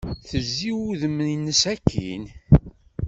Tezzi 0.29 0.71
udem-nnes 0.89 1.63
akkin. 1.73 2.23